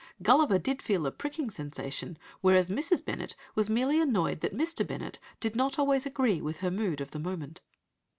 [0.23, 3.05] Gulliver did feel a pricking sensation, whereas Mrs.
[3.05, 4.83] Bennet was merely annoyed that Mr.
[4.83, 7.61] Bennet did not always agree with her mood of the moment.